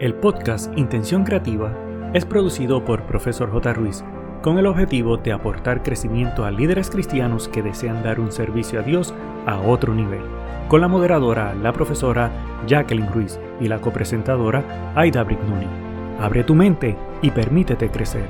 [0.00, 1.76] El podcast Intención Creativa
[2.14, 3.74] es producido por Profesor J.
[3.74, 4.02] Ruiz
[4.40, 8.82] con el objetivo de aportar crecimiento a líderes cristianos que desean dar un servicio a
[8.82, 9.12] Dios
[9.44, 10.22] a otro nivel,
[10.68, 12.32] con la moderadora, la profesora
[12.66, 15.66] Jacqueline Ruiz y la copresentadora Aida Brignoni.
[16.18, 18.26] Abre tu mente y permítete crecer.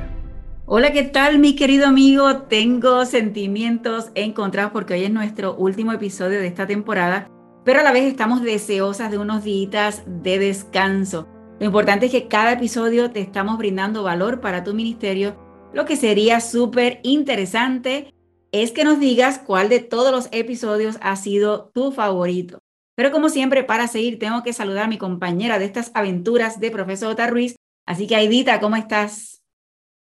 [0.67, 2.39] Hola, ¿qué tal mi querido amigo?
[2.49, 7.29] Tengo sentimientos encontrados porque hoy es nuestro último episodio de esta temporada,
[7.65, 11.29] pero a la vez estamos deseosas de unos días de descanso.
[11.61, 15.37] Lo importante es que cada episodio te estamos brindando valor para tu ministerio.
[15.75, 18.15] Lo que sería súper interesante
[18.51, 22.61] es que nos digas cuál de todos los episodios ha sido tu favorito.
[22.97, 26.71] Pero como siempre, para seguir, tengo que saludar a mi compañera de estas aventuras de
[26.71, 27.57] Profesor Ota Ruiz.
[27.87, 29.43] Así que, Aidita, ¿cómo estás?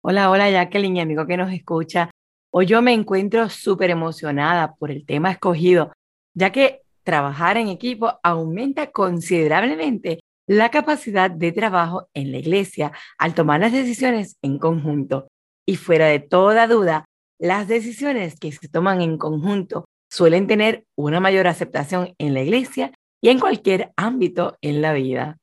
[0.03, 2.11] Hola, hola, Jacqueline, amigo que nos escucha.
[2.53, 5.91] Hoy yo me encuentro súper emocionada por el tema escogido,
[6.35, 13.35] ya que trabajar en equipo aumenta considerablemente la capacidad de trabajo en la iglesia al
[13.35, 15.29] tomar las decisiones en conjunto.
[15.67, 17.05] Y fuera de toda duda,
[17.39, 22.93] las decisiones que se toman en conjunto suelen tener una mayor aceptación en la iglesia
[23.21, 25.39] y en cualquier ámbito en la vida.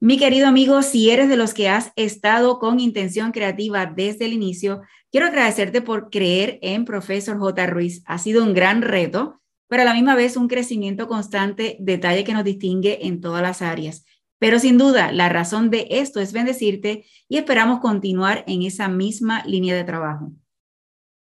[0.00, 4.32] Mi querido amigo, si eres de los que has estado con intención creativa desde el
[4.32, 7.66] inicio, quiero agradecerte por creer en Profesor J.
[7.66, 8.02] Ruiz.
[8.06, 12.32] Ha sido un gran reto, pero a la misma vez un crecimiento constante, detalle que
[12.32, 14.04] nos distingue en todas las áreas.
[14.38, 19.44] Pero sin duda, la razón de esto es bendecirte y esperamos continuar en esa misma
[19.44, 20.32] línea de trabajo.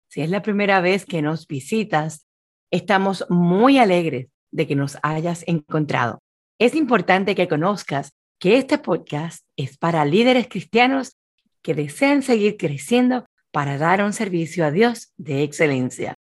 [0.09, 2.25] Si es la primera vez que nos visitas,
[2.71, 6.19] estamos muy alegres de que nos hayas encontrado.
[6.59, 11.17] Es importante que conozcas que este podcast es para líderes cristianos
[11.61, 16.15] que desean seguir creciendo para dar un servicio a Dios de excelencia.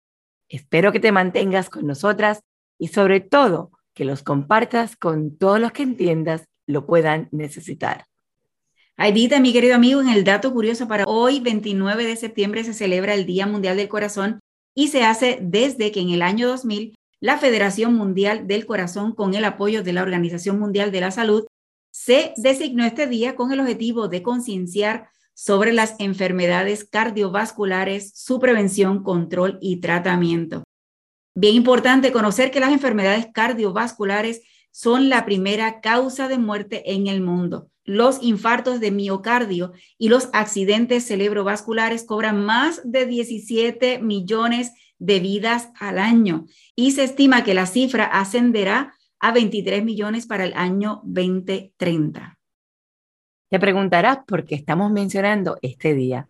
[0.49, 2.41] Espero que te mantengas con nosotras
[2.79, 8.07] y sobre todo que los compartas con todos los que entiendas lo puedan necesitar.
[8.97, 13.15] Aidita, mi querido amigo, en el dato curioso para hoy, 29 de septiembre, se celebra
[13.15, 14.41] el Día Mundial del Corazón
[14.75, 19.35] y se hace desde que en el año 2000 la Federación Mundial del Corazón, con
[19.35, 21.47] el apoyo de la Organización Mundial de la Salud,
[21.91, 29.03] se designó este día con el objetivo de concienciar sobre las enfermedades cardiovasculares, su prevención,
[29.03, 30.65] control y tratamiento.
[31.35, 34.43] Bien importante conocer que las enfermedades cardiovasculares
[34.75, 37.71] son la primera causa de muerte en el mundo.
[37.85, 45.71] Los infartos de miocardio y los accidentes cerebrovasculares cobran más de 17 millones de vidas
[45.79, 51.03] al año y se estima que la cifra ascenderá a 23 millones para el año
[51.05, 52.37] 2030.
[53.51, 56.27] Te preguntarás por qué estamos mencionando este día.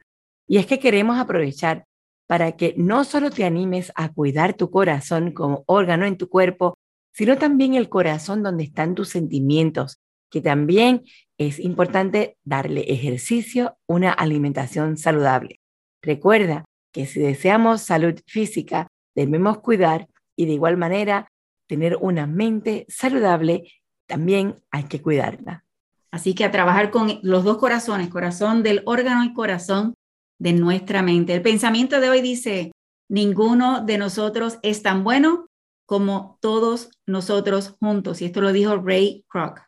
[0.47, 1.87] Y es que queremos aprovechar
[2.27, 6.77] para que no solo te animes a cuidar tu corazón como órgano en tu cuerpo,
[7.15, 11.03] sino también el corazón donde están tus sentimientos, que también
[11.39, 15.61] es importante darle ejercicio, una alimentación saludable.
[16.03, 21.29] Recuerda que si deseamos salud física, debemos cuidar y de igual manera
[21.69, 23.73] tener una mente saludable,
[24.07, 25.65] también hay que cuidarla.
[26.11, 29.95] Así que a trabajar con los dos corazones, corazón del órgano y corazón
[30.39, 31.33] de nuestra mente.
[31.35, 32.73] El pensamiento de hoy dice,
[33.09, 35.47] ninguno de nosotros es tan bueno
[35.87, 38.23] como todos nosotros juntos.
[38.23, 39.61] Y esto lo dijo Ray Kroc.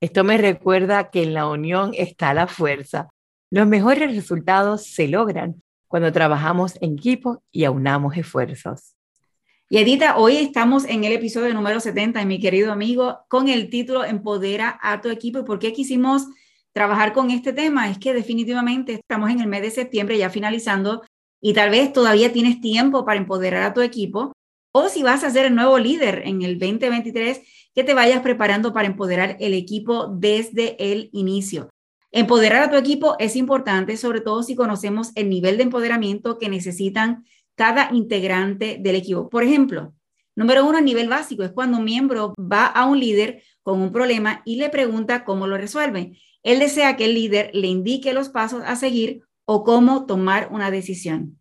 [0.00, 3.08] Esto me recuerda que en la unión está la fuerza.
[3.50, 8.94] Los mejores resultados se logran cuando trabajamos en equipo y aunamos esfuerzos.
[9.70, 14.04] Y Edita, hoy estamos en el episodio número 70, mi querido amigo, con el título
[14.04, 15.38] Empodera a tu equipo.
[15.38, 16.26] ¿Y por qué quisimos
[16.72, 17.88] trabajar con este tema?
[17.88, 21.02] Es que definitivamente estamos en el mes de septiembre ya finalizando
[21.40, 24.32] y tal vez todavía tienes tiempo para empoderar a tu equipo,
[24.76, 27.40] o si vas a ser el nuevo líder en el 2023,
[27.74, 31.70] que te vayas preparando para empoderar el equipo desde el inicio.
[32.10, 36.48] Empoderar a tu equipo es importante, sobre todo si conocemos el nivel de empoderamiento que
[36.48, 37.24] necesitan
[37.54, 39.28] cada integrante del equipo.
[39.28, 39.94] Por ejemplo,
[40.34, 43.92] número uno, a nivel básico, es cuando un miembro va a un líder con un
[43.92, 46.18] problema y le pregunta cómo lo resuelve.
[46.42, 50.72] Él desea que el líder le indique los pasos a seguir o cómo tomar una
[50.72, 51.40] decisión.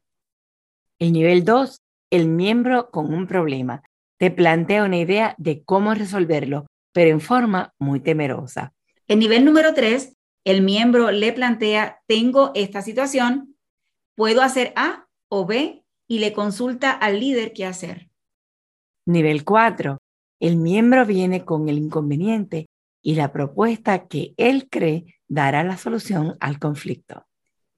[1.00, 1.83] El nivel dos
[2.14, 3.82] el miembro con un problema.
[4.20, 8.72] Te plantea una idea de cómo resolverlo, pero en forma muy temerosa.
[9.08, 13.56] El nivel número tres, el miembro le plantea, tengo esta situación,
[14.14, 18.12] puedo hacer A o B y le consulta al líder qué hacer.
[19.08, 19.98] Nivel cuatro,
[20.40, 22.68] el miembro viene con el inconveniente
[23.02, 27.26] y la propuesta que él cree dará la solución al conflicto.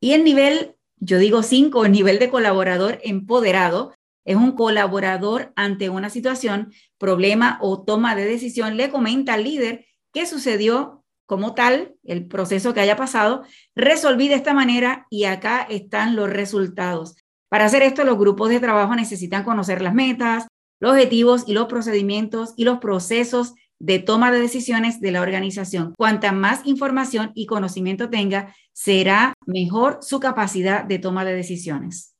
[0.01, 3.94] Y el nivel, yo digo cinco, el nivel de colaborador empoderado,
[4.25, 9.85] es un colaborador ante una situación, problema o toma de decisión, le comenta al líder
[10.11, 13.43] qué sucedió como tal, el proceso que haya pasado,
[13.75, 17.15] resolví de esta manera y acá están los resultados.
[17.49, 20.47] Para hacer esto, los grupos de trabajo necesitan conocer las metas,
[20.79, 25.93] los objetivos y los procedimientos y los procesos de toma de decisiones de la organización.
[25.97, 32.14] Cuanta más información y conocimiento tenga, será mejor su capacidad de toma de decisiones.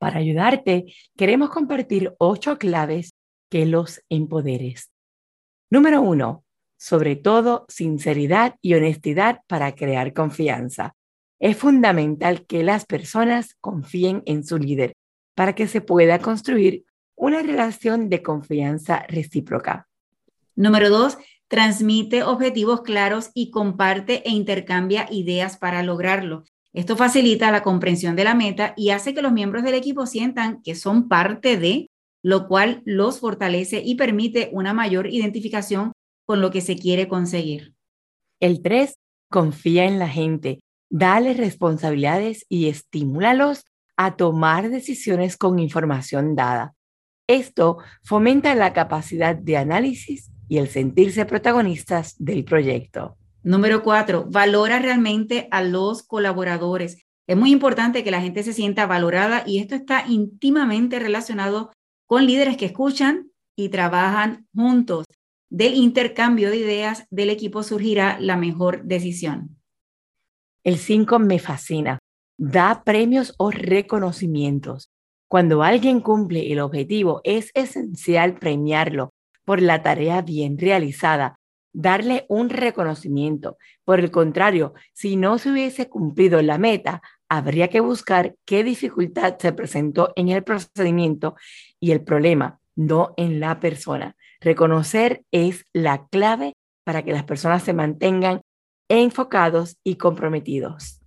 [0.00, 3.12] Para ayudarte, queremos compartir ocho claves
[3.50, 4.90] que los empoderes.
[5.68, 6.42] Número uno,
[6.78, 10.94] sobre todo sinceridad y honestidad para crear confianza.
[11.38, 14.94] Es fundamental que las personas confíen en su líder
[15.34, 19.86] para que se pueda construir una relación de confianza recíproca.
[20.56, 26.44] Número dos, transmite objetivos claros y comparte e intercambia ideas para lograrlo.
[26.72, 30.62] Esto facilita la comprensión de la meta y hace que los miembros del equipo sientan
[30.62, 31.90] que son parte de,
[32.22, 35.92] lo cual los fortalece y permite una mayor identificación
[36.26, 37.74] con lo que se quiere conseguir.
[38.38, 38.94] El 3.
[39.30, 43.64] Confía en la gente, dale responsabilidades y estímulalos
[43.96, 46.74] a tomar decisiones con información dada.
[47.28, 53.16] Esto fomenta la capacidad de análisis y el sentirse protagonistas del proyecto.
[53.42, 57.06] Número cuatro, valora realmente a los colaboradores.
[57.26, 61.72] Es muy importante que la gente se sienta valorada y esto está íntimamente relacionado
[62.06, 65.06] con líderes que escuchan y trabajan juntos
[65.50, 69.60] del intercambio de ideas del equipo surgirá la mejor decisión.
[70.62, 71.98] El 5 me fascina.
[72.38, 74.90] Da premios o reconocimientos.
[75.28, 79.10] Cuando alguien cumple el objetivo, es esencial premiarlo
[79.44, 81.36] por la tarea bien realizada,
[81.72, 83.56] darle un reconocimiento.
[83.84, 89.38] Por el contrario, si no se hubiese cumplido la meta, habría que buscar qué dificultad
[89.38, 91.36] se presentó en el procedimiento
[91.78, 94.16] y el problema, no en la persona.
[94.40, 98.40] Reconocer es la clave para que las personas se mantengan
[98.88, 101.00] enfocados y comprometidos.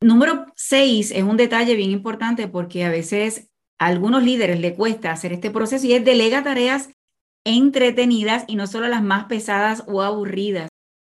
[0.00, 5.12] Número seis es un detalle bien importante porque a veces a algunos líderes le cuesta
[5.12, 6.88] hacer este proceso y es delega tareas
[7.46, 10.68] entretenidas y no solo las más pesadas o aburridas.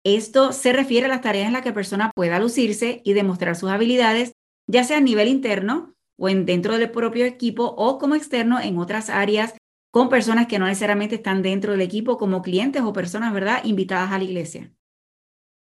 [0.05, 3.57] Esto se refiere a las tareas en las que la persona pueda lucirse y demostrar
[3.57, 4.33] sus habilidades,
[4.69, 8.79] ya sea a nivel interno o en dentro del propio equipo o como externo en
[8.79, 9.55] otras áreas
[9.93, 14.11] con personas que no necesariamente están dentro del equipo como clientes o personas, ¿verdad?, invitadas
[14.11, 14.73] a la iglesia.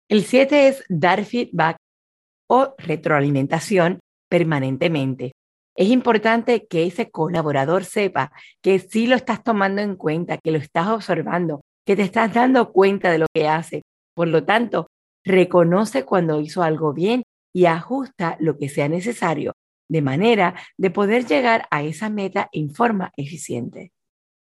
[0.08, 1.76] El 7 es dar feedback
[2.48, 5.32] o retroalimentación permanentemente.
[5.76, 10.58] Es importante que ese colaborador sepa que sí lo estás tomando en cuenta, que lo
[10.58, 13.82] estás observando, que te estás dando cuenta de lo que hace.
[14.14, 14.86] Por lo tanto,
[15.24, 17.22] reconoce cuando hizo algo bien
[17.54, 19.52] y ajusta lo que sea necesario,
[19.88, 23.92] de manera de poder llegar a esa meta en forma eficiente.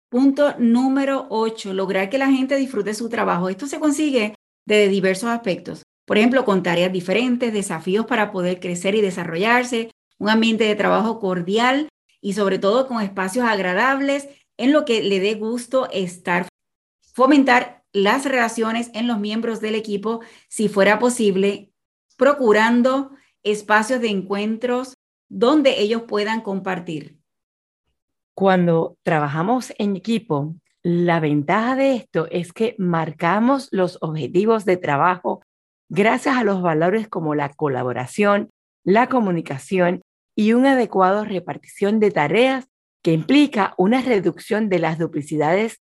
[0.10, 3.50] Punto número 8, lograr que la gente disfrute su trabajo.
[3.50, 4.36] Esto se consigue
[4.68, 5.84] de diversos aspectos.
[6.06, 9.90] Por ejemplo, con tareas diferentes, desafíos para poder crecer y desarrollarse,
[10.24, 11.90] un ambiente de trabajo cordial
[12.22, 16.48] y sobre todo con espacios agradables en lo que le dé gusto estar.
[17.14, 21.74] Fomentar las relaciones en los miembros del equipo, si fuera posible,
[22.16, 23.12] procurando
[23.44, 24.94] espacios de encuentros
[25.28, 27.20] donde ellos puedan compartir.
[28.34, 35.42] Cuando trabajamos en equipo, la ventaja de esto es que marcamos los objetivos de trabajo
[35.90, 38.52] gracias a los valores como la colaboración,
[38.86, 40.02] la comunicación
[40.36, 42.68] y una adecuada repartición de tareas
[43.04, 45.82] que implica una reducción de las duplicidades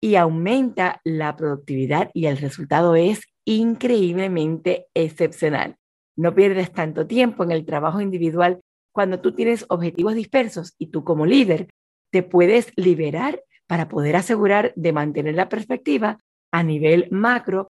[0.00, 5.76] y aumenta la productividad y el resultado es increíblemente excepcional.
[6.16, 8.60] No pierdes tanto tiempo en el trabajo individual
[8.92, 11.68] cuando tú tienes objetivos dispersos y tú como líder
[12.10, 16.18] te puedes liberar para poder asegurar de mantener la perspectiva
[16.52, 17.68] a nivel macro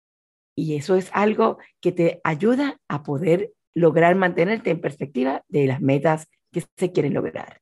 [0.56, 5.80] y eso es algo que te ayuda a poder lograr mantenerte en perspectiva de las
[5.80, 7.60] metas que se quieren lograr.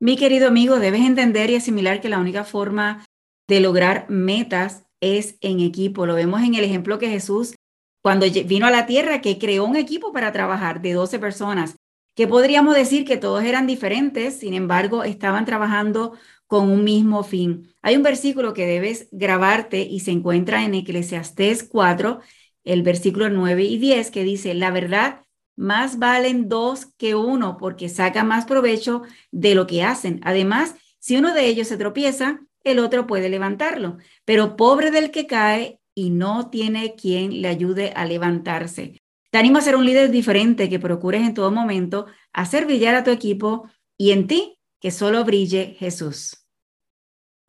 [0.00, 3.04] Mi querido amigo, debes entender y asimilar que la única forma
[3.48, 6.06] de lograr metas es en equipo.
[6.06, 7.54] Lo vemos en el ejemplo que Jesús,
[8.02, 11.76] cuando vino a la tierra, que creó un equipo para trabajar de 12 personas
[12.18, 16.14] que podríamos decir que todos eran diferentes, sin embargo, estaban trabajando
[16.48, 17.72] con un mismo fin.
[17.80, 22.18] Hay un versículo que debes grabarte y se encuentra en Eclesiastés 4,
[22.64, 25.20] el versículo 9 y 10, que dice, la verdad,
[25.58, 30.20] más valen dos que uno porque saca más provecho de lo que hacen.
[30.22, 35.26] Además, si uno de ellos se tropieza, el otro puede levantarlo, pero pobre del que
[35.26, 39.02] cae y no tiene quien le ayude a levantarse.
[39.30, 43.02] Te animo a ser un líder diferente que procures en todo momento hacer brillar a
[43.02, 46.46] tu equipo y en ti que solo brille Jesús.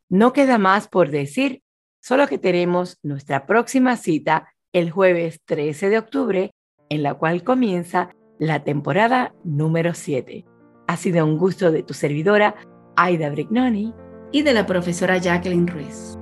[0.10, 1.62] No queda más por decir,
[2.02, 6.52] solo que tenemos nuestra próxima cita el jueves 13 de octubre,
[6.90, 10.46] en la cual comienza la temporada número 7.
[10.88, 12.56] Ha sido un gusto de tu servidora,
[12.96, 13.94] Aida Brignoni,
[14.32, 16.18] y de la profesora Jacqueline Ruiz.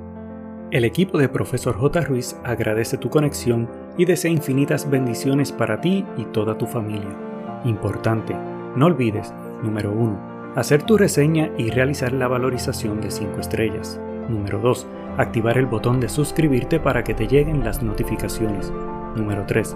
[0.72, 2.02] El equipo de Profesor J.
[2.02, 7.18] Ruiz agradece tu conexión y desea infinitas bendiciones para ti y toda tu familia.
[7.64, 8.36] Importante,
[8.76, 9.34] no olvides,
[9.64, 14.02] número 1, hacer tu reseña y realizar la valorización de 5 estrellas.
[14.28, 18.74] Número 2, activar el botón de suscribirte para que te lleguen las notificaciones.
[19.16, 19.76] Número 3,